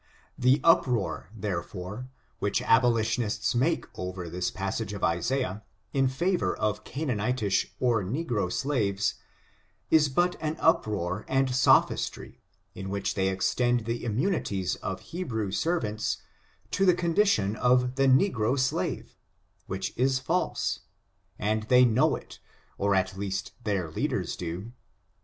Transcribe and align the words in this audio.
The 0.35 0.59
uproar, 0.63 1.29
therefore, 1.31 2.09
which 2.39 2.63
abolitionists 2.63 3.53
make 3.53 3.85
over 3.93 4.31
this 4.31 4.49
passage 4.49 4.93
of 4.93 5.03
Isaiah, 5.03 5.63
in 5.93 6.07
favor 6.07 6.57
of 6.57 6.83
Canaanitish 6.83 7.75
or 7.79 8.03
negro 8.03 8.51
slaves, 8.51 9.13
is 9.91 10.09
but 10.09 10.37
an 10.41 10.57
uproar 10.59 11.23
and 11.27 11.53
sophistry, 11.53 12.41
in 12.73 12.89
which 12.89 13.13
they 13.13 13.27
extend 13.29 13.85
the 13.85 14.03
immunities 14.03 14.75
of 14.77 15.01
Hebrew 15.01 15.51
servants 15.51 16.17
to 16.71 16.83
the 16.83 16.95
con 16.95 17.13
dition 17.13 17.55
of 17.57 17.93
the 17.93 18.07
negro 18.07 18.57
slave, 18.57 19.15
which 19.67 19.93
is 19.95 20.17
false, 20.17 20.79
and 21.37 21.61
they 21.69 21.85
know 21.85 22.15
it; 22.15 22.39
or, 22.79 22.95
at 22.95 23.15
least, 23.19 23.51
their 23.65 23.91
leaders 23.91 24.35
do. 24.35 24.71